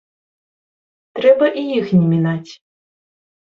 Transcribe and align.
Трэба 1.19 1.45
і 1.63 1.67
іх 1.77 1.93
не 1.99 2.03
мінаць. 2.17 2.51